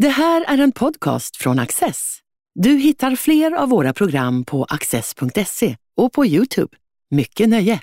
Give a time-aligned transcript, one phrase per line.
[0.00, 2.18] Det här är en podcast från Access.
[2.54, 6.76] Du hittar fler av våra program på access.se och på Youtube.
[7.10, 7.80] Mycket nöje!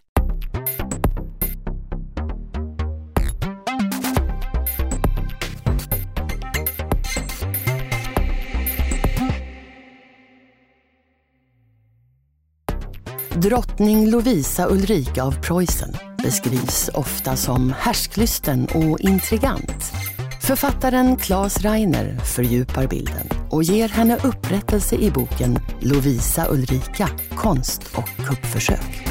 [13.36, 15.94] Drottning Lovisa Ulrika av Preussen
[16.24, 20.07] beskrivs ofta som härsklysten och intrigant.
[20.48, 28.26] Författaren Claes Reiner fördjupar bilden och ger henne upprättelse i boken Lovisa Ulrika, konst och
[28.28, 29.08] kuppförsök.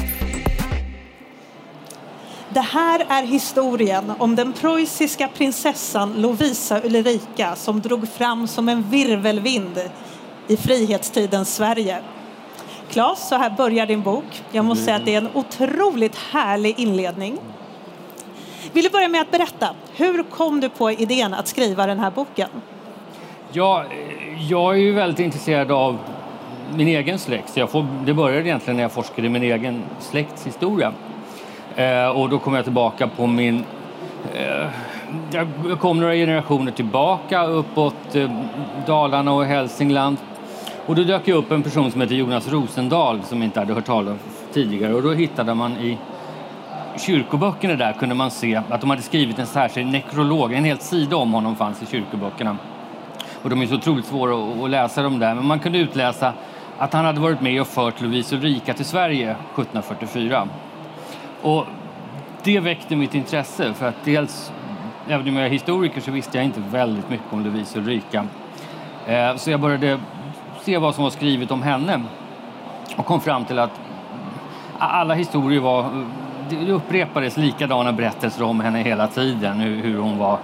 [2.49, 8.89] Det här är historien om den preussiska prinsessan Lovisa Ulrika som drog fram som en
[8.89, 9.79] virvelvind
[10.47, 11.99] i frihetstidens Sverige.
[12.89, 14.43] Claes, så här börjar din bok.
[14.51, 17.37] Jag måste säga att det är en otroligt härlig inledning.
[18.73, 22.11] Vill du börja med att berätta, hur kom du på idén att skriva den här
[22.11, 22.49] boken?
[23.51, 23.83] Ja,
[24.49, 25.97] jag är ju väldigt intresserad av
[26.75, 27.57] min egen släkt.
[27.57, 30.93] Jag får, det började egentligen när jag forskade i min egen släkts historia.
[31.75, 33.63] Eh, och då kom jag tillbaka på min...
[34.33, 34.67] Eh,
[35.31, 38.31] jag kom några generationer tillbaka uppåt eh,
[38.87, 40.17] Dalarna och Hälsingland.
[40.85, 43.85] Och då dök jag upp en person som heter Jonas Rosendahl som inte hade hört
[43.85, 44.19] talas om
[44.53, 44.93] tidigare.
[44.93, 45.97] Och då hittade man i
[46.97, 51.15] kyrkoböckerna där kunde man se att de hade skrivit en särskild nekrolog, en hel sida
[51.15, 52.57] om honom fanns i kyrkoböckerna.
[53.41, 56.33] Och de är så otroligt svåra att läsa dem där, men man kunde utläsa
[56.77, 60.47] att han hade varit med och fört Lovisa Ulrika till Sverige 1744.
[61.41, 61.65] Och
[62.43, 64.51] det väckte mitt intresse för att dels,
[65.07, 68.25] även om jag är historiker så visste jag inte väldigt mycket om Lovisa Ulrika.
[69.07, 69.99] Eh, så jag började
[70.61, 72.01] se vad som var skrivet om henne
[72.95, 73.79] och kom fram till att
[74.79, 76.05] alla historier var
[76.49, 79.59] det upprepades likadana berättelser om henne hela tiden.
[79.59, 80.37] Hur, hon var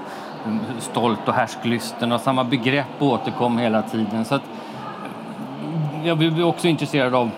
[0.80, 4.26] stolt och härsklysten och samma begrepp återkom hela tiden.
[4.26, 7.32] Så att, eh, jag blev också intresserad av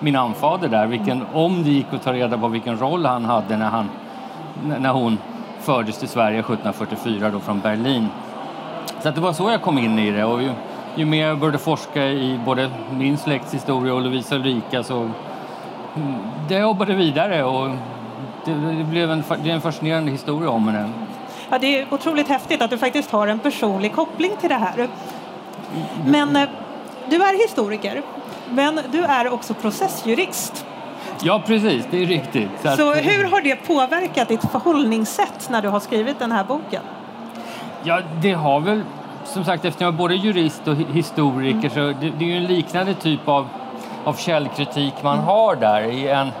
[0.00, 3.56] min anfader där, vilken, om det gick att ta reda på vilken roll han hade
[3.56, 3.88] när, han,
[4.78, 5.18] när hon
[5.60, 8.08] fördes till Sverige 1744 då från Berlin.
[9.00, 10.50] Så att det var så jag kom in i det och ju,
[10.94, 15.10] ju mer jag började forska i både min släkts historia och Lovisa Ulrika så
[16.48, 17.68] det jobbade vidare och
[18.44, 20.88] det, det blev en, det är en fascinerande historia om henne.
[21.50, 24.88] Ja, det är otroligt häftigt att du faktiskt har en personlig koppling till det här.
[26.06, 26.48] Men eh,
[27.10, 28.02] du är historiker,
[28.50, 30.66] men du är också processjurist.
[31.22, 32.48] Ja, precis, det är riktigt.
[32.62, 36.44] Så, så att, hur har det påverkat ditt förhållningssätt när du har skrivit den här
[36.44, 36.82] boken?
[37.84, 38.82] Ja, det har väl,
[39.24, 42.44] som sagt, eftersom jag är både jurist och historiker så det, det är ju en
[42.44, 43.48] liknande typ av
[44.08, 45.82] av källkritik man har där.
[45.82, 46.32] I en,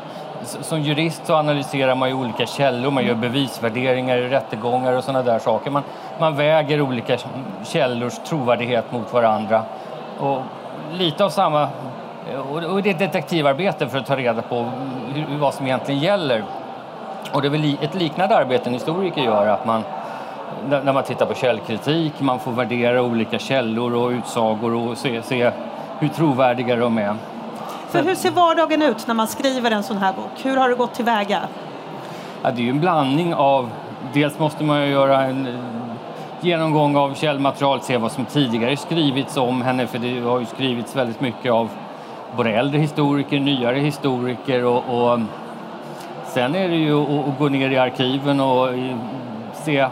[0.42, 5.22] som jurist så analyserar man ju olika källor, man gör bevisvärderingar i rättegångar och sådana
[5.22, 5.70] där saker.
[5.70, 5.82] Man,
[6.18, 7.18] man väger olika
[7.64, 9.62] källors trovärdighet mot varandra.
[10.18, 10.42] Och
[10.92, 11.68] lite av samma...
[12.68, 14.70] Och det är detektivarbete för att ta reda på
[15.14, 16.44] hur, vad som egentligen gäller.
[17.32, 19.82] Och det är väl ett liknande arbete en historiker gör, att man
[20.68, 25.50] när man tittar på källkritik, man får värdera olika källor och utsagor och se, se
[25.98, 27.14] hur trovärdiga de är.
[27.88, 30.30] För hur ser vardagen ut när man skriver en sån här bok?
[30.42, 31.40] Hur har du gått tillväga?
[32.42, 33.70] Ja, det är ju en blandning av...
[34.12, 35.54] Dels måste man ju göra en eh,
[36.40, 40.96] genomgång av källmaterial, se vad som tidigare skrivits om henne, för det har ju skrivits
[40.96, 41.68] väldigt mycket av
[42.36, 45.28] både äldre historiker, nyare historiker och, och mm,
[46.26, 48.96] sen är det ju att, att gå ner i arkiven och eh,
[49.54, 49.88] se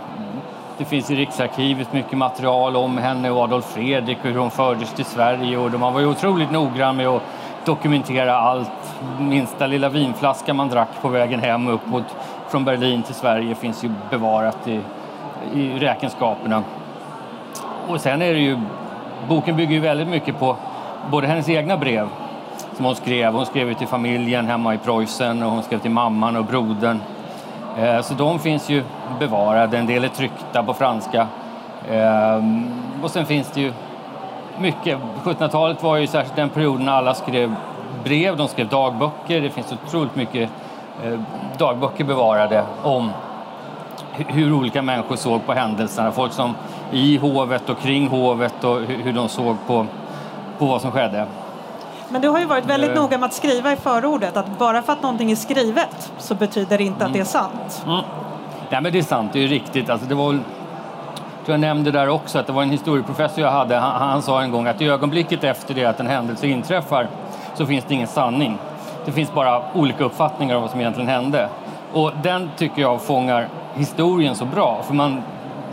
[0.78, 4.92] det finns i Riksarkivet mycket material om henne och Adolf Fredrik och hur hon fördes
[4.92, 7.22] till Sverige och man var ju otroligt noggrann med att
[7.66, 8.70] dokumentera allt.
[9.18, 12.04] Minsta lilla vinflaska man drack på vägen hem upp mot,
[12.48, 14.80] från Berlin till Sverige finns ju bevarat i,
[15.54, 16.62] i räkenskaperna.
[17.88, 18.58] Och sen är det ju,
[19.28, 20.56] boken bygger ju väldigt mycket på
[21.10, 22.08] både hennes egna brev
[22.76, 23.32] som hon skrev.
[23.32, 27.00] Hon skrev till familjen hemma i Preussen och hon skrev till mamman och brodern.
[27.78, 28.82] Eh, så de finns ju
[29.18, 31.26] bevarade, en del är tryckta på franska.
[31.90, 32.70] Ehm,
[33.02, 33.72] och sen finns det ju
[34.60, 34.98] mycket.
[35.24, 37.54] 1700-talet var ju särskilt den perioden när alla skrev
[38.04, 39.40] brev, de skrev dagböcker.
[39.40, 40.50] Det finns otroligt mycket
[41.04, 41.20] eh,
[41.58, 43.10] dagböcker bevarade om
[44.12, 46.12] hur olika människor såg på händelserna.
[46.12, 46.54] Folk som
[46.92, 49.86] i hovet och kring hovet och hur de såg på,
[50.58, 51.26] på vad som skedde.
[52.08, 54.82] Men du har ju varit väldigt uh, noga med att skriva i förordet att bara
[54.82, 57.06] för att någonting är skrivet så betyder det inte mm.
[57.06, 57.84] att det är sant.
[57.86, 58.00] Mm.
[58.70, 59.90] Nej men det är sant, det är riktigt.
[59.90, 60.38] Alltså, det var
[61.46, 63.76] tror jag nämnde där också att det var en historieprofessor jag hade.
[63.76, 67.08] Han, han sa en gång att i ögonblicket efter det att en händelse inträffar
[67.54, 68.58] så finns det ingen sanning.
[69.04, 71.48] Det finns bara olika uppfattningar om vad som egentligen hände.
[71.92, 74.82] Och den tycker jag fångar historien så bra.
[74.82, 75.22] För man,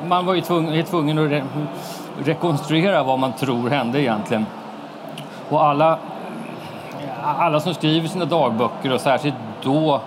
[0.08, 1.44] man var ju tvungen, tvungen att
[2.26, 4.46] rekonstruera vad man tror hände egentligen.
[5.50, 5.98] Och alla,
[7.24, 10.02] alla som skriver sina dagböcker och särskilt då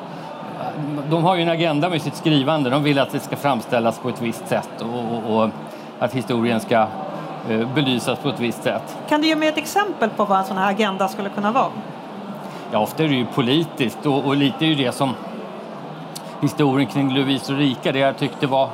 [1.10, 2.70] de har ju en agenda med sitt skrivande.
[2.70, 5.50] De vill att det ska framställas på ett visst sätt och, och, och
[5.98, 6.86] att historien ska
[7.50, 8.96] eh, belysas på ett visst sätt.
[9.08, 11.70] Kan du ge mig ett exempel på vad en sån här agenda skulle kunna vara?
[12.72, 15.14] Ja, ofta är det ju politiskt och, och lite är ju det som
[16.40, 18.68] historien kring Lovisa Ulrika, det jag tyckte var,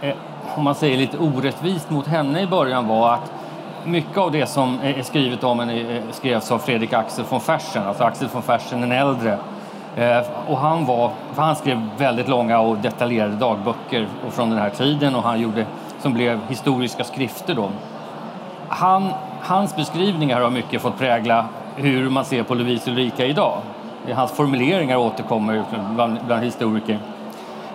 [0.00, 0.14] eh,
[0.54, 3.32] om man säger lite orättvist mot henne i början var att
[3.84, 8.04] mycket av det som är skrivet om henne skrevs av Fredrik Axel von Fersen, alltså
[8.04, 9.38] Axel von Fersen den äldre.
[9.96, 15.14] Eh, och han, var, han skrev väldigt långa och detaljerade dagböcker från den här tiden
[15.14, 15.66] och han gjorde
[16.00, 17.70] som blev historiska skrifter då.
[18.68, 19.10] Han,
[19.40, 21.46] hans beskrivningar har mycket fått prägla
[21.76, 23.58] hur man ser på Lovisa Ulrika idag.
[24.14, 25.64] Hans formuleringar återkommer
[25.94, 26.98] bland, bland historiker.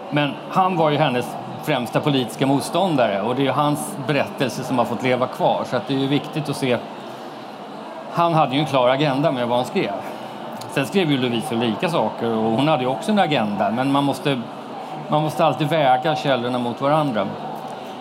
[0.10, 4.86] Men han var ju hennes främsta politiska motståndare och det är hans berättelse som har
[4.86, 6.77] fått leva kvar så att det är viktigt att se.
[8.12, 9.94] Han hade ju en klar agenda med vad han skrev.
[10.71, 14.04] Sen skrev ju Lovisa Ulrika saker och hon hade ju också en agenda men man
[14.04, 14.42] måste,
[15.10, 17.27] man måste alltid väga källorna mot varandra.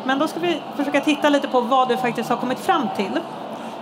[0.05, 3.21] Men då ska vi försöka titta lite på vad du faktiskt har kommit fram till.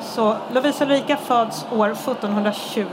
[0.01, 2.85] Så Lovisa Ulrika föds år 1720.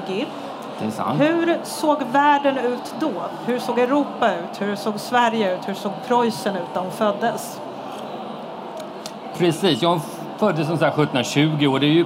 [0.79, 1.21] Det är sant.
[1.21, 3.11] Hur såg världen ut då?
[3.45, 4.61] Hur såg Europa ut?
[4.61, 5.67] Hur såg Sverige ut?
[5.67, 7.59] Hur såg Preussen ut när hon föddes?
[9.37, 9.99] Precis, jag
[10.37, 12.05] föddes som sagt 1720 och det är ju,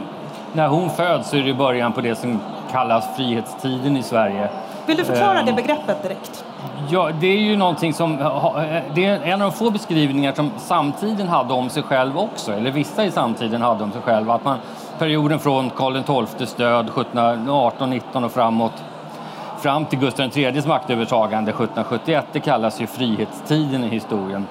[0.53, 2.39] när hon föds så är det början på det som
[2.71, 4.49] kallas frihetstiden i Sverige.
[4.85, 6.45] Vill du förklara det ehm, begreppet direkt?
[6.89, 8.17] Ja, det är ju någonting som...
[8.93, 12.71] Det är en av de få beskrivningar som samtiden hade om sig själv också, eller
[12.71, 14.33] vissa i samtiden hade om sig själva.
[14.33, 14.57] Att man,
[14.99, 18.83] perioden från Karl XIIs död 1718-19 och framåt
[19.59, 24.47] fram till Gustav IIIs maktövertagande 1771, det kallas ju frihetstiden i historien.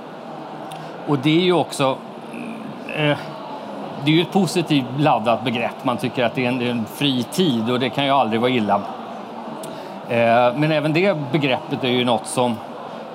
[1.06, 1.96] Och det är ju också...
[2.96, 3.18] Eh,
[4.06, 5.84] det är ju ett positivt laddat begrepp.
[5.84, 8.50] Man tycker att det är en, en fri tid och det kan ju aldrig vara
[8.50, 8.74] illa.
[10.08, 12.56] Eh, men även det begreppet är ju något som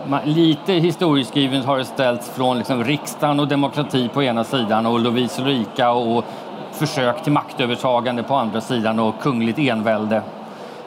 [0.05, 4.99] man, lite historieskrivet har det ställts från liksom riksdagen och demokrati på ena sidan och
[4.99, 6.25] Lovisa Ulrika och
[6.71, 10.21] försök till maktövertagande på andra sidan och kungligt envälde.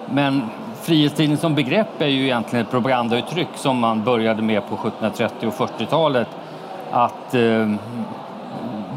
[0.06, 0.42] Men
[0.82, 5.54] frihetstiden som begrepp är ju egentligen ett propagandauttryck som man började med på 1730 och
[5.54, 6.28] 40-talet.
[6.90, 7.68] Att eh,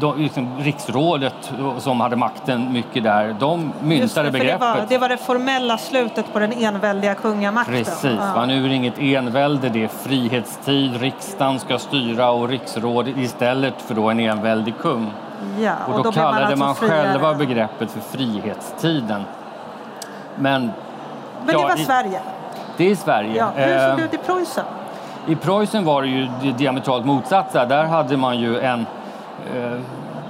[0.00, 4.60] de, liksom, riksrådet som hade makten mycket där, de myntade det, begreppet.
[4.60, 7.74] Det var, det var, det formella slutet på den enväldiga kungamakten.
[7.74, 8.46] Precis, ja.
[8.46, 13.94] nu är det inget envälde, det är frihetstid, riksdagen ska styra och riksrådet istället för
[13.94, 15.12] då en enväldig kung.
[15.60, 19.24] Ja, och, och då, då kallade man, alltså man själva begreppet för frihetstiden.
[20.36, 20.72] Men, Men
[21.46, 22.20] det ja, var Sverige?
[22.76, 23.36] Det är Sverige.
[23.36, 23.50] Ja.
[23.54, 24.64] Hur såg det ut i Preussen?
[25.26, 27.66] I Preussen var det ju diametralt motsatta.
[27.66, 28.97] Där hade man ju en Eh,
[29.54, 29.80] Eh,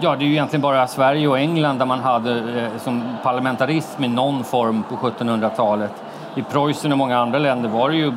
[0.00, 4.04] ja, det är ju egentligen bara Sverige och England där man hade eh, som parlamentarism
[4.04, 5.92] i någon form på 1700-talet.
[6.34, 8.12] I Preussen och många andra länder var det ju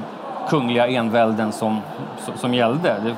[0.49, 1.81] kungliga envälden som,
[2.35, 2.95] som gällde.
[3.03, 3.15] Det,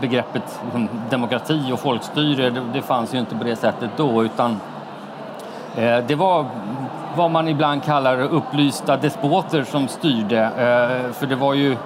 [0.00, 4.60] begreppet liksom, demokrati och folkstyre, det, det, fanns ju inte på det sättet då utan
[5.76, 6.46] eh, det var
[7.16, 10.40] vad man ibland kallar upplysta despoter som styrde.
[10.40, 11.76] Eh, för det var ju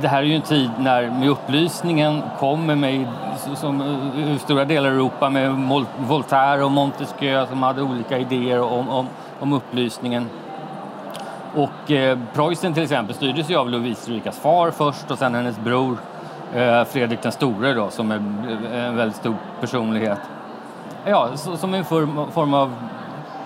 [0.00, 3.06] det här är ju en tid när med upplysningen kommer med
[3.54, 3.82] som
[4.16, 5.50] i stora delar av Europa med
[5.98, 9.08] Voltaire och Montesquieu som hade olika idéer om, om,
[9.40, 10.28] om upplysningen.
[11.54, 15.58] Och eh, Preussen till exempel styrdes ju av Lovisa Ulrikas far först och sen hennes
[15.58, 15.98] bror
[16.54, 18.22] eh, Fredrik den store då som är
[18.72, 20.18] eh, en väldigt stor personlighet.
[21.04, 22.74] Ja, så, som en form, form av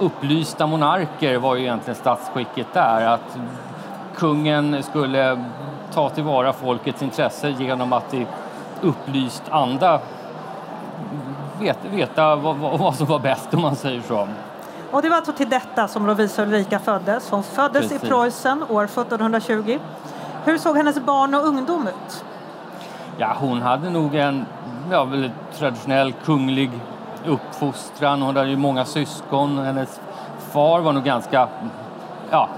[0.00, 3.06] upplysta monarker var ju egentligen statsskicket där.
[3.06, 3.38] Att
[4.16, 5.44] kungen skulle
[5.94, 8.26] ta tillvara folkets intresse genom att i
[8.80, 10.00] upplyst anda
[11.60, 14.28] veta, veta vad, vad, som var bäst om man säger så.
[14.90, 17.30] Och det var alltså till detta som Lovisa Ulrika föddes.
[17.30, 18.02] Hon föddes Precis.
[18.02, 19.78] i Preussen år 1720.
[20.44, 22.24] Hur såg hennes barn och ungdom ut?
[23.18, 24.46] Ja, hon hade nog en
[24.90, 26.70] ja, väldigt traditionell kunglig
[27.26, 28.22] uppfostran.
[28.22, 29.58] Hon hade ju många syskon.
[29.58, 30.00] Hennes
[30.52, 31.48] far var nog ganska
[32.30, 32.48] ja,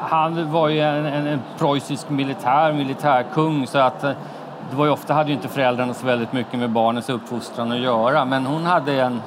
[0.00, 4.12] han var ju en, en, en preussisk militär, militärkung så att eh,
[4.70, 7.78] det var ju ofta hade ju inte föräldrarna så väldigt mycket med barnens uppfostran att
[7.78, 9.22] göra men hon hade en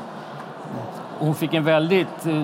[1.20, 2.44] hon fick en väldigt eh,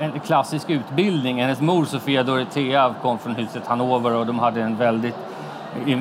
[0.00, 1.40] en klassisk utbildning.
[1.42, 5.16] Hennes mor Sofia Dorothea kom från huset Hannover och de hade en väldigt
[5.86, 5.98] eh,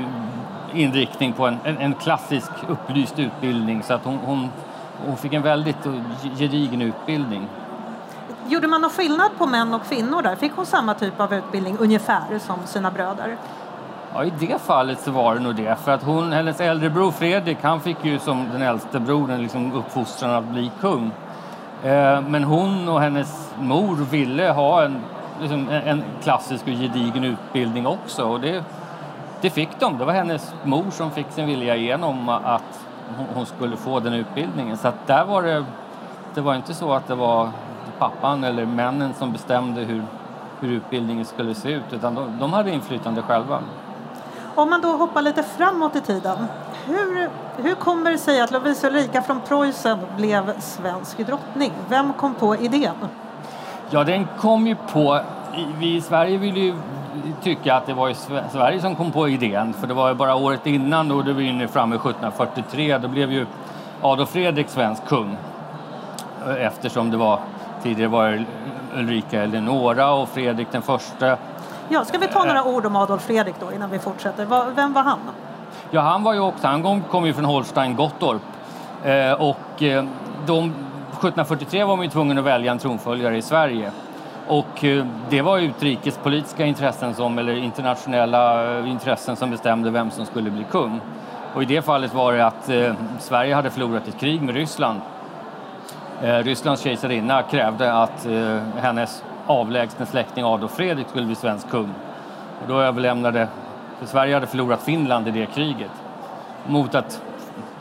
[0.73, 4.49] inriktning på en, en, klassisk upplyst utbildning så att hon, hon,
[5.05, 5.87] hon fick en väldigt
[6.37, 7.47] gedigen utbildning.
[8.49, 10.35] Gjorde man någon skillnad på män och kvinnor där?
[10.35, 13.37] Fick hon samma typ av utbildning ungefär som sina bröder?
[14.13, 15.75] Ja, i det fallet så var det nog det.
[15.75, 19.73] För att hon, hennes äldre bror Fredrik, han fick ju som den äldste brodern liksom
[19.73, 21.11] uppfostran att bli kung.
[21.83, 25.01] Eh, men hon och hennes mor ville ha en,
[25.41, 28.23] liksom, en klassisk och gedigen utbildning också.
[28.23, 28.63] Och det,
[29.41, 29.97] det fick de.
[29.97, 32.85] Det var hennes mor som fick sin vilja igenom att
[33.33, 34.77] hon skulle få den utbildningen.
[34.77, 35.65] Så att där var det,
[36.33, 37.49] det var inte så att det var
[37.99, 40.03] pappan eller männen som bestämde hur,
[40.59, 43.59] hur utbildningen skulle se ut utan de, de hade inflytande själva.
[44.55, 46.37] Om man då hoppar lite framåt i tiden.
[46.85, 51.71] Hur, hur kommer det sig att Lovisa Ulrika från Preussen blev svensk drottning?
[51.89, 52.95] Vem kom på idén?
[53.89, 55.19] Ja, den kom ju på...
[55.79, 56.75] Vi i Sverige vill ju
[57.43, 58.13] tycka att det var
[58.51, 61.41] Sverige som kom på idén för det var ju bara året innan, då det var
[61.41, 63.45] inne framme 1743, då blev ju
[64.01, 65.37] Adolf Fredrik svensk kung
[66.59, 67.39] eftersom det var
[67.83, 68.45] tidigare var
[68.95, 71.37] Ulrika Eleonora och Fredrik den första
[71.91, 74.73] Ja, ska vi ta några ord om Adolf Fredrik då innan vi fortsätter?
[74.75, 75.19] Vem var han?
[75.91, 78.41] Ja, han var ju också, han kom, ju från Holstein Gottorp
[79.03, 80.03] eh, och eh,
[80.45, 80.73] de,
[81.11, 83.91] 1743 var man ju tvungen att välja en tronföljare i Sverige.
[84.47, 90.25] Och eh, det var utrikespolitiska intressen som, eller internationella eh, intressen som bestämde vem som
[90.25, 91.01] skulle bli kung.
[91.53, 95.01] Och i det fallet var det att eh, Sverige hade förlorat ett krig med Ryssland.
[96.21, 101.89] Eh, Rysslands kejsarinna krävde att eh, hennes avlägsne släkting Adolf Fredrik skulle bli svensk kung.
[102.61, 103.47] Och då överlämnade,
[103.99, 105.91] för Sverige hade förlorat Finland i det kriget,
[106.67, 107.21] mot att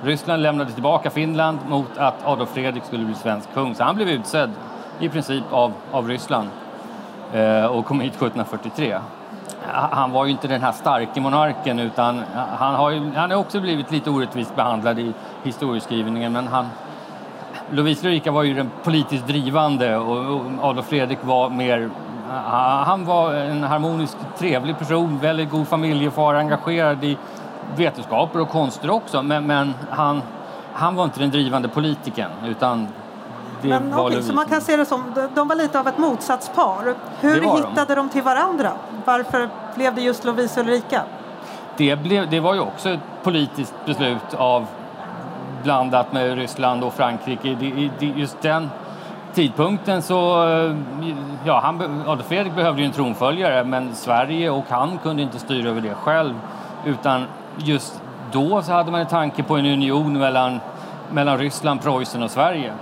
[0.02, 3.74] Ryssland lämnade tillbaka Finland mot att Adolf Fredrik skulle bli svensk kung.
[3.74, 4.50] Så han blev utsedd
[5.00, 6.48] i princip av, av Ryssland
[7.32, 8.98] eh, och kom hit 1743.
[9.72, 12.22] Han var ju inte den här starke monarken utan
[12.58, 16.68] han har, ju, han har också blivit lite orättvist behandlad i historieskrivningen men han,
[17.70, 21.90] Lovisa Ulrika var ju den politiskt drivande och Adolf Fredrik var mer
[22.84, 27.18] han var en harmonisk, trevlig person, väldigt god familjefar, engagerad i
[27.76, 29.22] vetenskaper och konster också.
[29.22, 30.22] Men, men han,
[30.72, 32.88] han var inte den drivande politikern utan
[33.62, 35.98] det men, var okay, Så man kan se det som, de var lite av ett
[35.98, 36.94] motsatspar.
[37.20, 37.94] Hur hittade de.
[37.94, 38.72] de till varandra?
[39.04, 41.02] Varför blev det just Lovisa Ulrika?
[41.76, 44.66] Det, blev, det var ju också ett politiskt beslut av
[45.62, 47.56] blandat med Ryssland och Frankrike.
[48.00, 48.70] just den
[49.34, 50.76] tidpunkten så, eh,
[51.44, 55.68] ja, han, Adolf Fredrik behövde ju en tronföljare men Sverige och han kunde inte styra
[55.68, 56.34] över det själv
[56.84, 57.24] utan
[57.56, 60.60] just då så hade man en tanke på en union mellan,
[61.10, 62.72] mellan Ryssland, Preussen och Sverige.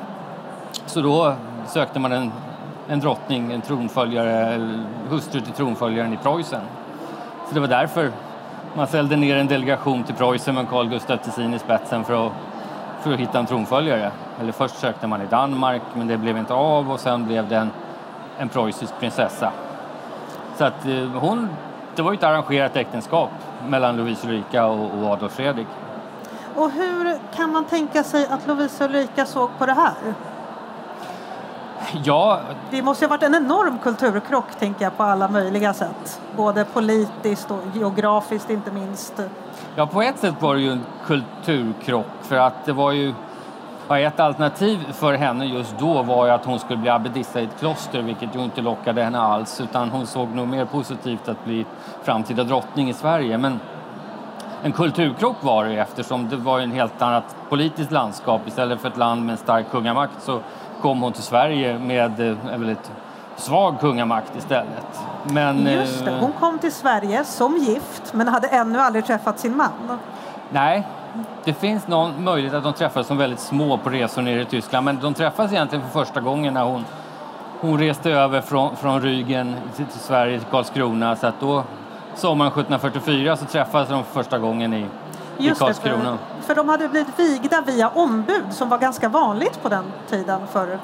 [0.86, 1.34] Så då
[1.66, 2.32] sökte man en,
[2.88, 4.60] en drottning, en tronföljare,
[5.10, 6.60] hustru till tronföljaren i Preussen.
[7.48, 8.10] Så det var därför
[8.76, 12.32] man ställde ner en delegation till Preussen med Carl Gustaf Tessin i spetsen för att
[13.06, 14.10] för att hitta en tronföljare.
[14.40, 17.56] Eller först sökte man i Danmark men det blev inte av och sen blev det
[17.56, 17.70] en,
[18.38, 19.52] en preussisk prinsessa.
[20.56, 21.48] Så att eh, hon,
[21.94, 23.30] det var ju ett arrangerat äktenskap
[23.68, 25.66] mellan Lovisa Ulrika och, och Adolf Fredrik.
[26.54, 29.94] Och hur kan man tänka sig att Lovisa Ulrika såg på det här?
[32.04, 32.40] Ja.
[32.70, 36.20] Det måste ha varit en enorm kulturkrock tänker jag på alla möjliga sätt.
[36.36, 39.20] Både politiskt och geografiskt inte minst.
[39.74, 43.14] Ja, på ett sätt var det ju en kulturkrock för att det var ju
[43.88, 48.02] ett alternativ för henne just då var att hon skulle bli abbedissa i ett kloster
[48.02, 51.66] vilket ju inte lockade henne alls utan hon såg nog mer positivt att bli
[52.02, 53.38] framtida drottning i Sverige.
[53.38, 53.60] Men
[54.62, 58.40] en kulturkrock var det eftersom det var en helt annat politiskt landskap.
[58.46, 60.40] Istället för ett land med en stark kungamakt så
[60.82, 62.90] kom hon till Sverige med en eh, väldigt
[63.36, 65.00] svag kungamakt istället.
[65.24, 69.38] Men, Just det, eh, hon kom till Sverige som gift men hade ännu aldrig träffat
[69.38, 69.98] sin man.
[70.50, 70.86] Nej,
[71.44, 74.84] det finns någon möjlighet att de träffades som väldigt små på resor ner i Tyskland
[74.84, 76.84] men de träffades egentligen för första gången när hon,
[77.60, 81.16] hon reste över från, från Rügen till, till Sverige, till Karlskrona.
[81.16, 81.64] Så att då,
[82.14, 84.86] sommaren 1744 så träffades de för första gången i,
[85.38, 85.96] Just i Karlskrona.
[86.10, 89.84] Det, för, för de hade blivit vigda via ombud som var ganska vanligt på den
[90.10, 90.78] tiden för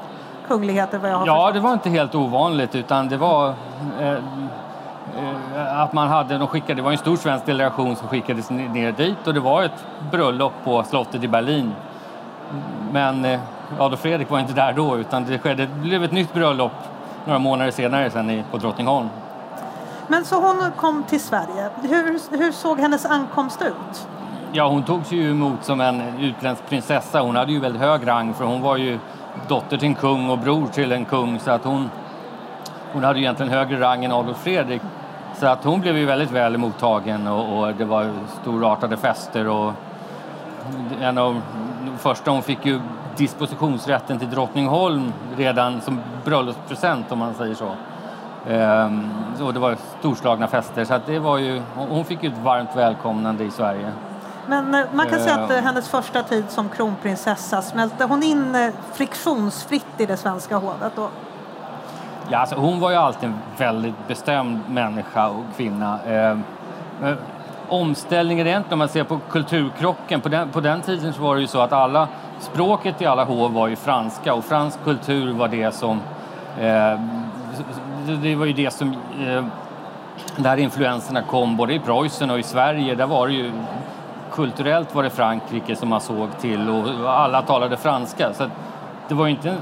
[0.49, 1.54] kungligheter vad jag har Ja, förstått.
[1.54, 3.54] det var inte helt ovanligt utan det var
[4.00, 8.50] eh, eh, att man hade, de skickade, det var en stor svensk delegation som skickades
[8.50, 11.73] ner dit och det var ett bröllop på slottet i Berlin.
[12.92, 13.40] Men eh,
[13.78, 16.73] Adolf Fredrik var inte där då utan det, skedde, det blev ett nytt bröllop
[17.25, 19.09] några månader senare sen på Drottningholm.
[20.06, 21.71] Men så hon kom till Sverige.
[21.82, 24.09] Hur, hur såg hennes ankomst ut?
[24.54, 27.21] Ja, hon togs ju emot som en utländsk prinsessa.
[27.21, 28.99] Hon hade ju väldigt hög rang för hon var ju
[29.49, 31.90] dotter till en kung och bror till en kung så att hon,
[32.92, 34.82] hon hade egentligen högre rang än Adolf Fredrik.
[35.35, 39.73] Så att hon blev ju väldigt väl mottagen och, och det var storartade fester och
[41.00, 41.40] en av
[41.85, 42.80] de första hon fick ju
[43.16, 47.71] dispositionsrätten till Drottningholm redan som bröllopspresent om man säger så.
[48.49, 49.11] Ehm,
[49.42, 52.76] och det var storslagna fester så att det var ju, hon fick ju ett varmt
[52.76, 53.92] välkomnande i Sverige.
[54.46, 58.54] Men eh, man kan säga att eh, hennes första tid som kronprinsessa smälte hon in
[58.54, 61.08] eh, friktionsfritt i det svenska hovet då?
[62.28, 65.99] Ja, alltså, hon var ju alltid en väldigt bestämd människa och kvinna.
[66.04, 66.37] Eh,
[67.68, 71.40] omställningen egentligen, om man ser på kulturkrocken, på den, på den tiden så var det
[71.40, 72.08] ju så att alla,
[72.40, 76.00] språket i alla hov var ju franska och fransk kultur var det som,
[76.61, 77.00] eh,
[78.22, 78.96] det var ju det som,
[79.26, 79.44] eh,
[80.37, 83.52] där influenserna kom både i Preussen och i Sverige, där var det ju
[84.33, 88.35] kulturellt var det Frankrike som man såg till och alla talade franska.
[88.35, 88.47] Så
[89.09, 89.57] det var inte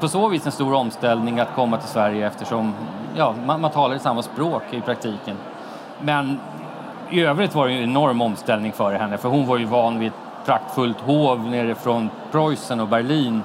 [0.00, 2.74] på så vis en stor omställning att komma till Sverige eftersom
[3.16, 5.36] ja, man, man talade samma språk i praktiken.
[6.00, 6.40] Men
[7.10, 10.08] i övrigt var det en enorm omställning för henne för hon var ju van vid
[10.08, 13.42] ett praktfullt hov nere från Preussen och Berlin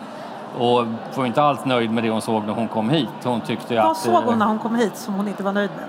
[0.60, 3.10] och var inte alls nöjd med det hon såg när hon kom hit.
[3.24, 5.52] Hon tyckte Vad att, såg hon eh, när hon kom hit som hon inte var
[5.52, 5.86] nöjd med?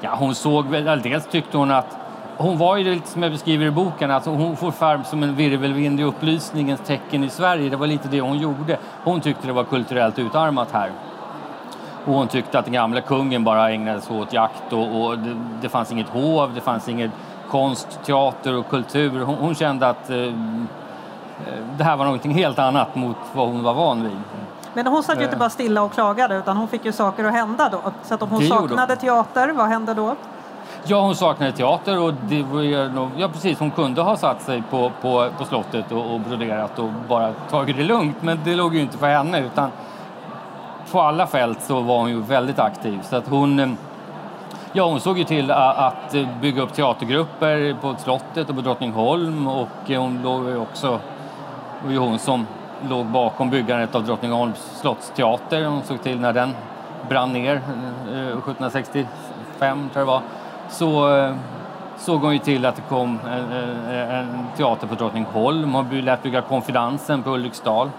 [0.00, 1.96] Ja, hon såg väl, dels tyckte hon att
[2.36, 5.34] hon var ju lite som jag beskriver i boken, alltså hon får färg som en
[5.36, 7.70] virvelvind i upplysningens tecken i Sverige.
[7.70, 8.78] Det var lite det hon gjorde.
[9.04, 10.90] Hon tyckte det var kulturellt utarmat här.
[12.06, 15.36] Och hon tyckte att den gamla kungen bara ägnade sig åt jakt och, och det,
[15.60, 17.10] det, fanns inget hov, det fanns inget
[17.50, 19.20] konst, teater och kultur.
[19.20, 20.16] Hon, hon kände att eh,
[21.76, 24.18] det här var någonting helt annat mot vad hon var van vid.
[24.74, 25.38] Men hon satt ju inte Eh.
[25.38, 27.80] bara stilla och klagade utan hon fick ju saker att hända då.
[28.02, 30.16] Så att om hon Det saknade teater, vad hände då?
[30.84, 34.42] Ja, hon saknade teater och det var ju nog, ja precis, hon kunde ha satt
[34.42, 38.56] sig på, på, på slottet och, och broderat och bara tagit det lugnt, men det
[38.56, 39.70] låg ju inte för henne utan
[40.92, 43.68] på alla fält så var hon ju väldigt aktiv så att hon eh,
[44.74, 49.90] Ja, hon såg ju till att bygga upp teatergrupper på slottet och på Drottningholm och
[49.90, 50.90] eh, hon låg ju också,
[51.80, 52.46] det var ju hon som
[52.88, 55.64] låg bakom byggandet av Drottningholms slottsteater.
[55.64, 56.54] Hon såg till när den
[57.08, 57.54] brann ner
[58.12, 59.06] eh, 1765
[59.60, 60.22] tror jag det var.
[60.68, 61.34] Så eh,
[61.98, 65.74] såg hon ju till att det kom en, en, en teater på Drottningholm.
[65.74, 67.90] Hon lät bygga Konfidansen på Ulriksdal.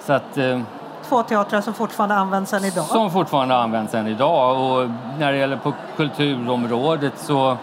[0.00, 0.60] Så att, eh,
[1.08, 2.84] Två teatrar som fortfarande används än idag.
[2.84, 4.60] som fortfarande används än idag.
[4.60, 7.56] Och när det gäller på kulturområdet så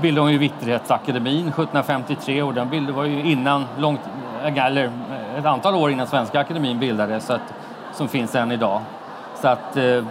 [0.00, 4.00] bildade hon ju Vitterhetsakademin 1753 och den bildade var ju innan, långt,
[4.44, 4.90] eller
[5.38, 7.54] ett antal år innan Svenska akademin bildades, så att,
[7.92, 8.80] som finns än idag.
[9.42, 10.04] Så att eh,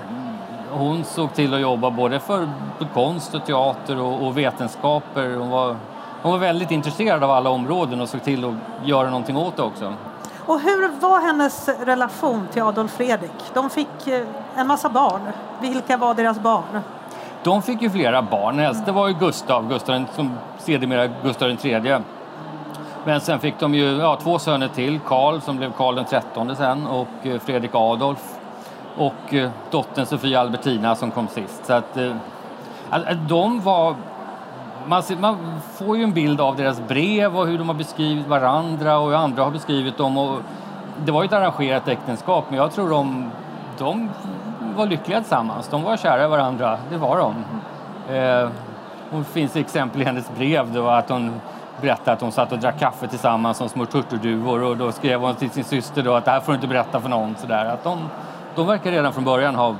[0.78, 2.50] hon såg till att jobba både för
[2.94, 5.36] konst och teater och, och vetenskaper.
[5.36, 5.76] Hon var,
[6.22, 9.64] hon var väldigt intresserad av alla områden och såg till att göra någonting åt det
[9.64, 9.94] också.
[10.46, 13.32] Och hur var hennes relation till Adolf Fredrik?
[13.54, 15.22] De fick eh, en massa barn.
[15.62, 16.82] Vilka var deras barn?
[17.44, 18.60] De fick ju flera barn.
[18.60, 21.98] Äldste var ju Gustav, Gustav som sedermera Gustav III.
[23.06, 26.88] Men sen fick de ju ja, två söner till, Karl som blev Karl XIII sen
[26.88, 28.35] och eh, Fredrik Adolf
[28.98, 31.66] och eh, dottern Sofia Albertina som kom sist.
[31.66, 32.12] Så att, eh,
[32.90, 33.96] att- eh, de var...
[34.88, 35.38] Man, ser, man
[35.74, 39.16] får ju en bild av deras brev och hur de har beskrivit varandra och hur
[39.16, 40.18] andra har beskrivit dem.
[40.18, 40.40] Och
[41.06, 43.32] det var ju ett arrangerat äktenskap men jag tror de,
[43.78, 44.10] de
[44.76, 45.68] var lyckliga tillsammans.
[45.68, 47.34] De var kära i varandra, det var de.
[48.16, 48.50] Eh,
[49.12, 51.34] det finns exempel i hennes brev då att hon
[51.82, 55.36] berättade att hon satt och drack kaffe tillsammans som små turturduvor och då skrev hon
[55.36, 57.36] till sin syster då att det här får du inte berätta för någon.
[57.36, 57.66] Sådär.
[57.66, 58.00] Att de,
[58.56, 59.76] de verkar redan från början ha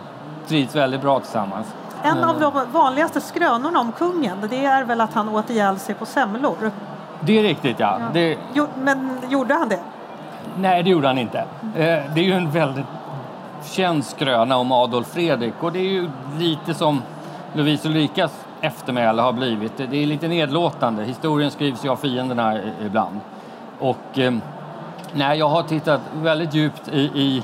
[0.48, 1.68] trivts väldigt bra tillsammans.
[2.04, 5.96] En av de vanligaste skrönorna om kungen det är väl att han åt ihjäl sig
[5.96, 6.72] på semlor.
[7.20, 8.00] Det är riktigt ja.
[8.14, 9.80] Det, Jo, men gjorde han det?
[10.58, 11.40] nej, det gjorde han inte.
[11.40, 11.44] Eh,
[12.14, 12.86] det är ju en väldigt
[13.64, 17.02] känd skröna om Adolf Fredrik och det är ju lite som
[17.54, 19.78] Lovisa Ulrikas eftermäle har blivit.
[19.78, 21.04] Det är lite nedlåtande.
[21.04, 23.20] Historien skrivs ju av fienderna ibland.
[23.80, 24.34] Och eh,
[25.14, 27.44] nej, jag har tittat väldigt djupt i, i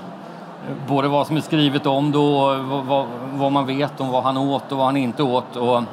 [0.88, 4.38] både vad som är skrivet om då och vad, vad, man vet om vad han
[4.38, 5.56] åt och vad han inte åt.
[5.56, 5.84] Och,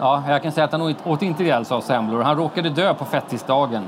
[0.00, 2.22] ja, jag kan säga att han åt- inte ihjäl sig av semlor.
[2.22, 3.82] Han råkade dö på fettisdagen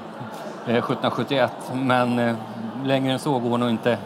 [0.67, 2.35] eh, 1771 men eh,
[2.85, 3.99] längre än så går nog inte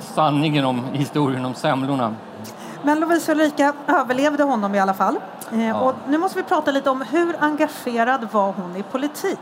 [0.00, 2.14] sanningen om historien om semlorna.
[2.82, 5.16] Men Lovisa Ulrika överlevde honom i alla fall.
[5.52, 5.80] Eh, Ja.
[5.80, 9.38] Och nu måste vi prata lite om hur engagerad var hon i politik?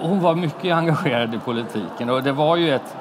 [0.00, 2.96] Hon var mycket engagerad i politiken och det var ju ett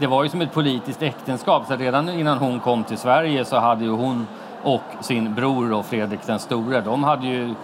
[0.00, 3.58] det var ju som ett politiskt äktenskap så redan innan hon kom till Sverige så
[3.58, 4.26] hade ju hon
[4.62, 7.54] och sin bror då, Fredrik den store, de hade ju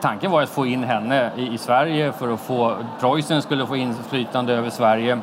[0.00, 3.76] Tanken var att få in henne i, i Sverige för att få Preussen skulle få
[3.76, 5.20] inflytande över Sverige.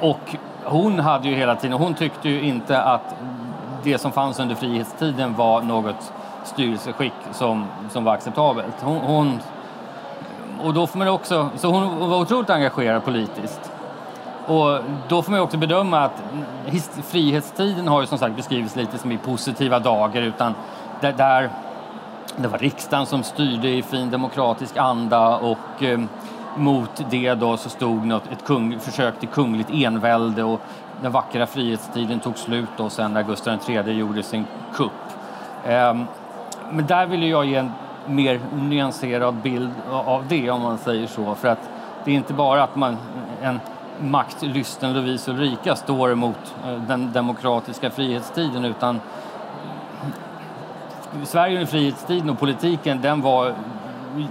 [0.00, 3.14] Och hon hade ju hela tiden, hon tyckte ju inte att
[3.82, 6.12] det som fanns under frihetstiden var något
[6.44, 8.74] styrelseskick som, som var acceptabelt.
[8.80, 9.40] Hon, hon,
[10.62, 13.72] och då får man också, så hon var otroligt engagerad politiskt.
[14.46, 14.78] Och
[15.08, 16.22] då får man också bedöma att
[17.04, 20.54] frihetstiden har ju som sagt beskrivits lite som i positiva dagar utan
[21.00, 21.50] där, där
[22.36, 26.00] det var riksdagen som styrde i fin demokratisk anda och eh,
[26.56, 30.60] mot det då så stod något, ett kung, försök till kungligt envälde och
[31.02, 34.92] den vackra frihetstiden tog slut då sen när Gustav III gjorde sin kupp.
[35.64, 35.94] Eh,
[36.70, 37.72] men där vill jag ge en
[38.06, 41.70] mer nyanserad bild av det om man säger så för att
[42.04, 42.96] det är inte bara att man
[43.42, 43.60] en
[44.00, 49.00] maktlysten Lovisa Ulrika står emot eh, den demokratiska frihetstiden utan
[51.24, 53.54] Sverige under frihetstiden och politiken den var,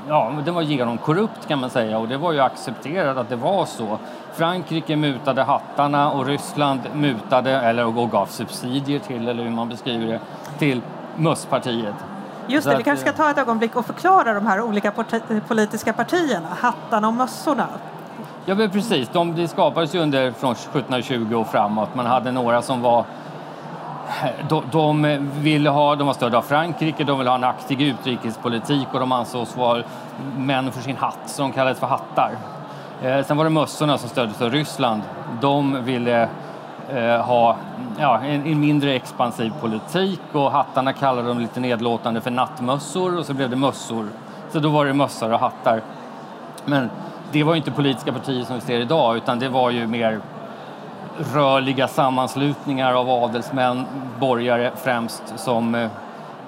[0.07, 3.65] ja, den var genomkorrupt kan man säga och det var ju accepterat att det var
[3.65, 3.99] så.
[4.33, 10.07] Frankrike mutade hattarna och Ryssland mutade eller och gav subsidier till, eller hur man beskriver
[10.07, 10.19] det,
[10.59, 10.81] till
[11.15, 11.95] mösspartiet.
[12.47, 14.93] Just det, vi kanske ska ta ett ögonblick och förklara de här olika
[15.47, 17.67] politiska partierna, hattarna och mössorna.
[18.45, 19.09] Ja, men precis.
[19.09, 21.95] De, det skapades ju under från 1720 och framåt.
[21.95, 23.05] Man hade några som var
[24.49, 28.87] de, de, ville ha, de var stödda av Frankrike, de ville ha en aktiv utrikespolitik
[28.93, 29.83] och de ansågs vara
[30.37, 32.31] män för sin hatt, så de kallades för hattar.
[33.03, 35.01] Eh, sen var det mössorna som stöddes av Ryssland.
[35.41, 36.29] De ville
[36.89, 37.55] eh, ha
[37.99, 43.25] ja, en, en, mindre expansiv politik och hattarna kallade de lite nedlåtande för nattmössor och
[43.25, 44.07] så blev det mössor.
[44.51, 45.81] Så då var det mössor och hattar.
[46.65, 46.89] Men
[47.35, 50.19] det var inte politiska partier som vi ser idag utan det var ju mer
[51.33, 53.85] rörliga sammanslutningar av adelsmän,
[54.19, 55.89] borgare främst, som eh,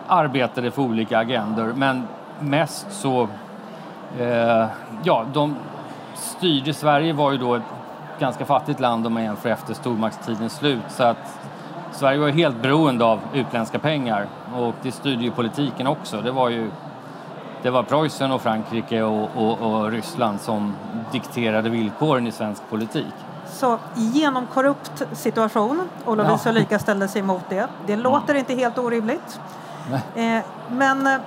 [0.07, 1.73] arbetade för olika agendor.
[1.75, 2.07] Men
[2.39, 3.27] mest så,
[4.19, 4.65] eh,
[5.03, 5.55] ja, de
[6.15, 7.63] styrde, Sverige var ju då ett
[8.19, 10.83] ganska fattigt land om man jämför efter stormaktstidens slut.
[10.89, 11.39] Så att
[11.91, 16.21] Sverige var helt beroende av utländska pengar och det styrde ju politiken också.
[16.21, 16.71] Det var ju
[17.61, 20.75] det var Preussen och Frankrike och, och, och Ryssland som
[21.11, 23.13] dikterade villkoren i svensk politik.
[23.49, 26.51] Så genomkorrupt situation och Lovisa ja.
[26.51, 27.67] Ulrika ställde sig emot det.
[27.87, 28.37] Det låter mm.
[28.37, 29.39] inte helt orimligt.
[30.15, 30.39] Eh,
[30.69, 31.17] men eh,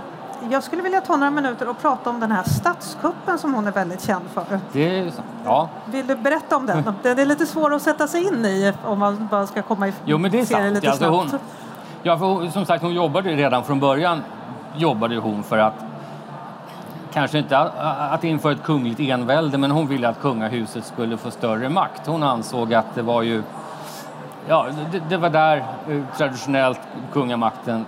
[0.50, 3.72] jag skulle vilja ta några minuter och prata om den här statskuppen som hon är
[3.72, 4.60] väldigt känd för.
[4.72, 5.12] Det är,
[5.44, 5.68] ja.
[5.84, 6.94] Vill du berätta om den?
[7.02, 9.92] Den är lite svår att sätta sig in i om man bara ska komma i
[10.04, 10.62] Jo, men det är sant.
[10.62, 11.30] Det lite alltså, hon,
[12.02, 14.22] ja, för som sagt, hon jobbade redan från början
[14.76, 15.74] jobbade hon för att
[17.12, 21.68] kanske inte att införa ett kungligt envälde, men hon ville att kungahuset skulle få större
[21.68, 22.06] makt.
[22.06, 23.42] Hon ansåg att det var ju
[24.48, 25.56] Ja, det, det var där
[25.88, 26.80] eh, traditionellt
[27.12, 27.84] kungamakten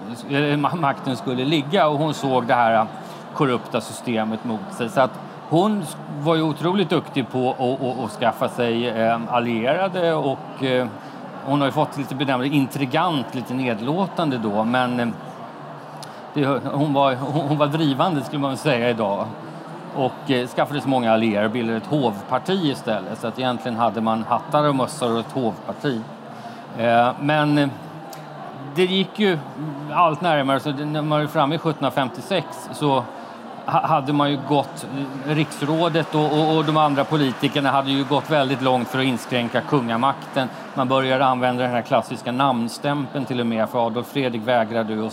[0.80, 2.86] makten skulle ligga och hon såg det här
[3.34, 4.88] korrupta systemet mot sig.
[4.88, 5.84] Så att hon
[6.20, 10.86] var ju otroligt duktig på att, att, skaffa sig eh, allierade och eh,
[11.44, 15.12] hon har ju fått lite benämning intrigant, lite nedlåtande då, men
[16.72, 19.26] hon, var, hon var drivande skulle man säga idag
[19.94, 23.20] och eh, skaffade så många allierade och bildade ett hovparti istället.
[23.20, 26.00] Så att egentligen hade man hattar och mössor och ett hovparti.
[26.78, 27.68] Eh, men eh,
[28.74, 29.38] det gick ju
[29.92, 33.04] allt närmare, så när man var framme i 1756 så
[33.64, 34.86] hade man ju gått,
[35.26, 39.04] eh, riksrådet och, och, och, de andra politikerna hade ju gått väldigt långt för att
[39.04, 40.48] inskränka kungamakten.
[40.74, 45.10] Man började använda den här klassiska namnstämpeln till och med, för Adolf Fredrik vägrade ju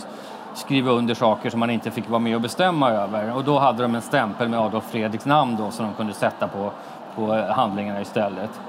[0.54, 3.36] skriva under saker som man inte fick vara med och bestämma över.
[3.36, 6.48] Och då hade de en stämpel med Adolf Fredriks namn då som de kunde sätta
[6.48, 6.72] på,
[7.14, 8.60] på eh, handlingarna istället.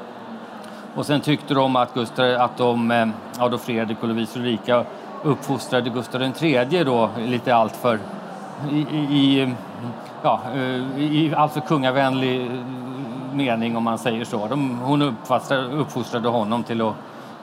[0.96, 3.08] Och sen tyckte de att, Gustav, att de, eh,
[3.40, 4.86] Adolf Fredrik och Lovisa Ulrika
[5.24, 8.00] uppfostrade Gustav III då lite alltför
[8.72, 9.54] i, i,
[10.24, 12.52] ja, eh, i alltför kungavänlig
[13.34, 14.48] mening om man säger så.
[14.48, 16.96] De, hon uppfostrade, uppfostrade honom till att,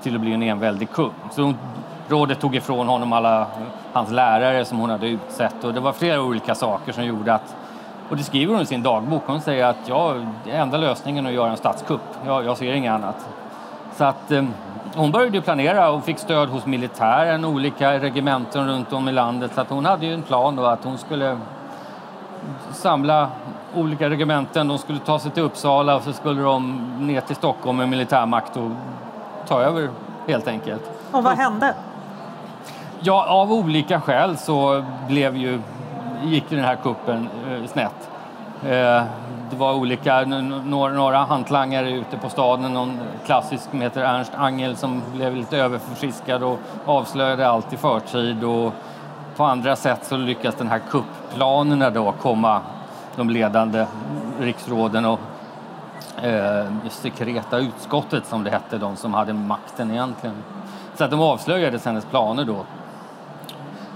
[0.03, 1.13] till att bli en enväldig kung.
[1.31, 1.55] Så hon
[2.09, 3.47] rådet tog ifrån honom alla
[3.93, 7.57] hans lärare som hon hade utsett och det var flera olika saker som gjorde att
[8.09, 9.23] och det skriver hon i sin dagbok.
[9.27, 10.15] Hon säger att ja,
[10.47, 12.01] är enda lösningen att göra en statskupp.
[12.27, 13.29] Jag, jag ser inget annat.
[13.97, 14.45] Så att eh,
[14.95, 19.51] hon började planera och fick stöd hos militären, olika regementen runt om i landet.
[19.55, 21.39] Så att hon hade ju en plan då att hon skulle
[22.73, 23.29] samla
[23.75, 24.69] olika regementen.
[24.69, 28.57] De skulle ta sig till Uppsala och så skulle de ner till Stockholm med militärmakt
[28.57, 28.71] och
[29.49, 29.91] ta över
[30.27, 30.91] helt enkelt.
[31.13, 31.75] Och vad hände?
[33.01, 35.61] Ja, av olika skäl så blev ju,
[36.25, 38.11] gick den här kuppen eh, snett.
[38.63, 39.03] Eh,
[39.51, 44.77] det var olika, några, några hantlangare ute på staden, någon klassisk som heter Ernst Angel
[44.77, 48.73] som blev lite överförfriskad och avslöjade allt i förtid och
[49.37, 52.61] på andra sätt så lyckas den här kuppplanerna då komma
[53.17, 53.87] de ledande
[54.41, 55.21] riksråden och
[56.23, 60.37] eh, sekreta utskottet som det hette, de som hade makten egentligen.
[60.95, 62.65] Så att de avslöjade hennes planer då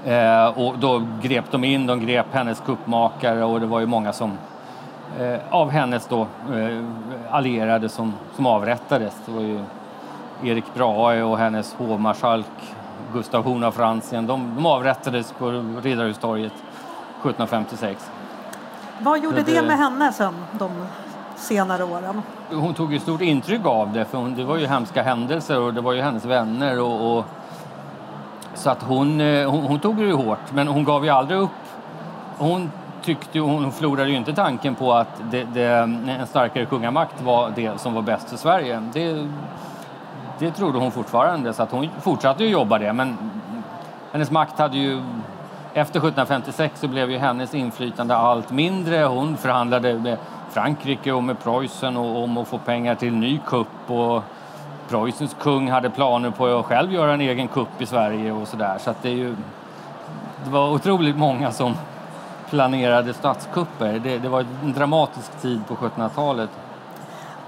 [0.04, 4.12] Eh, och då grep de in, de grep hennes kuppmakare och det var ju många
[4.12, 4.38] som
[5.18, 6.84] eh, av hennes då, eh,
[7.30, 9.14] allierade som, som avrättades.
[9.26, 9.60] Det var ju
[10.42, 12.74] Erik Brahe och hennes hovmarskalk
[13.12, 14.26] Gustav Horn av Franzien.
[14.26, 15.50] De, de avrättades på
[15.82, 18.10] Riddarhustorget 1756.
[18.98, 20.70] Vad gjorde det, det med henne sen, de
[21.36, 22.22] senare åren?
[22.50, 25.74] Hon tog ju stort intryck av det, för hon, det var ju hemska händelser och
[25.74, 26.80] det var ju hennes vänner.
[26.80, 27.24] Och, och
[28.54, 31.38] så att hon, eh, hon, hon, tog det ju hårt, men hon gav ju aldrig
[31.38, 31.50] upp.
[32.38, 32.70] Hon
[33.02, 37.80] tyckte hon förlorade ju inte tanken på att det, det, en starkare kungamakt var det
[37.80, 38.82] som var bäst för Sverige.
[38.92, 39.28] Det,
[40.38, 42.92] det trodde hon fortfarande, så att hon fortsatte ju jobba det.
[42.92, 43.16] Men
[44.12, 45.02] hennes makt hade ju...
[45.74, 49.04] Efter 1756 så blev ju hennes inflytande allt mindre.
[49.04, 50.18] Hon förhandlade med
[50.50, 53.90] Frankrike och med Preussen och om att få pengar till ny kupp.
[53.90, 54.22] Och
[54.92, 58.78] Preussens kung hade planer på att själv göra en egen kupp i Sverige och sådär.
[58.78, 59.36] Så att det är ju...
[60.44, 61.74] Det var otroligt många som
[62.50, 63.98] planerade statskupper.
[63.98, 66.50] Det, det var en dramatisk tid på 1700-talet.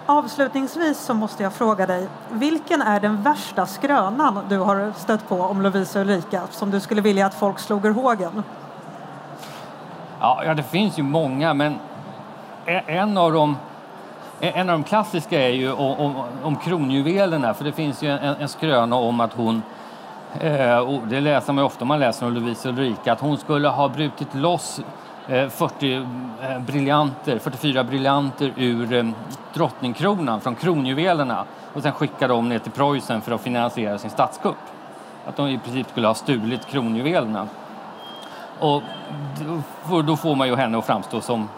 [0.07, 5.41] Avslutningsvis så måste jag fråga dig, vilken är den värsta skrönan du har stött på
[5.41, 8.43] om Lovisa Ulrika som du skulle vilja att folk slog ur hågen?
[10.21, 11.79] Ja, ja, det finns ju många, men
[12.87, 13.57] en av dem
[14.41, 18.19] en av de klassiska är ju om, om, om kronjuvelerna, för det finns ju en,
[18.19, 19.63] en skröna om att hon
[20.41, 23.39] eh, och det läser man ju ofta om man läser om Lovisa Ulrika, att hon
[23.39, 24.81] skulle ha brutit loss
[25.29, 29.05] eh, 40 eh, briljanter, 44 briljanter ur eh,
[29.55, 31.45] drottningkronan från kronjuvelerna
[31.75, 34.57] och sen skicka dem ner till Preussen för att finansiera sin statskupp.
[35.27, 37.47] Att de i princip skulle ha stulit kronjuvelerna.
[38.59, 38.83] Och
[40.07, 41.49] då får man ju henne att framstå som,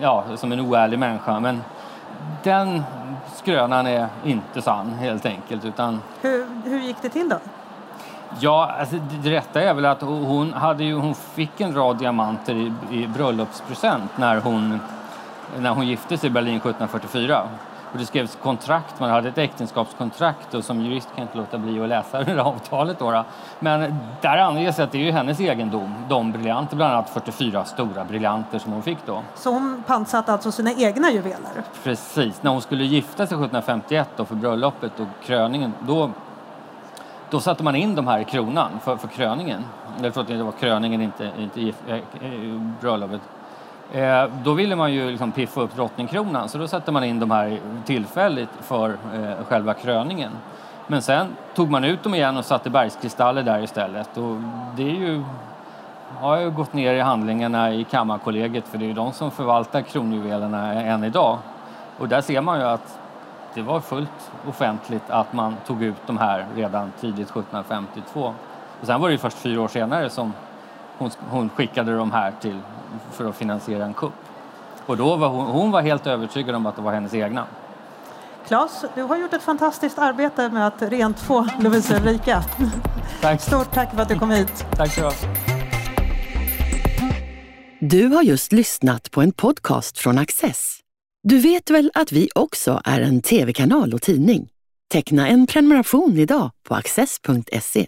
[0.00, 1.40] ja, som en oärlig människa.
[1.40, 1.60] Men
[2.42, 2.82] den
[3.34, 5.64] skrönan är inte sann helt enkelt.
[5.64, 6.02] Utan...
[6.20, 7.38] Hur, hur gick det till då?
[8.40, 12.54] Ja, alltså, det rätta är väl att hon, hade ju, hon fick en rad diamanter
[12.54, 14.80] i, i bröllopspresent när hon,
[15.58, 17.42] när hon gifte sig i Berlin 1744.
[17.92, 21.58] Och det skrevs kontrakt, man hade ett äktenskapskontrakt och som jurist kan jag inte låta
[21.58, 22.98] bli att läsa det avtalet.
[22.98, 23.24] Då.
[23.58, 28.04] Men där anges att det är ju hennes egendom, de briljanter, bland annat 44 stora
[28.04, 29.22] briljanter som hon fick då.
[29.34, 31.62] Så hon pantsatte alltså sina egna juveler?
[31.82, 36.10] Precis, när hon skulle gifta sig 1751 då för bröllopet och kröningen, då
[37.30, 39.64] då satte man in de här i kronan för, för kröningen.
[39.98, 42.00] Eller förlåt, det var kröningen, inte, inte äh,
[42.80, 43.20] bröllopet.
[43.92, 47.30] Eh, då ville man ju liksom piffa upp drottningkronan så då satte man in de
[47.30, 50.32] här tillfälligt för eh, själva kröningen.
[50.86, 54.16] Men sen tog man ut dem igen och satte bergskristaller där istället.
[54.16, 54.36] Och
[54.76, 55.22] det är ju,
[56.20, 59.82] har ju gått ner i handlingarna i Kammarkollegiet för det är ju de som förvaltar
[59.82, 61.38] kronjuvelerna än idag.
[61.98, 62.98] Och där ser man ju att
[63.54, 68.34] det var fullt offentligt att man tog ut de här redan tidigt 1752.
[68.80, 70.32] Och sen var det först fyra år senare som
[70.98, 72.58] hon, hon, skickade de här till,
[73.12, 74.12] för att finansiera en kupp.
[74.86, 77.46] Och då var hon, hon var helt övertygad om att det var hennes egna.
[78.48, 82.44] Claes, du har gjort ett fantastiskt arbete med att rent få Lovisa Ulrika.
[83.20, 83.40] Tack.
[83.40, 84.66] Stort tack för att du kom hit.
[84.76, 85.10] Tack så
[87.80, 90.80] Du har just lyssnat på en podcast från Access.
[91.22, 94.48] Du vet väl att vi också är en tv-kanal och tidning?
[94.92, 97.86] Teckna en prenumeration idag på access.se.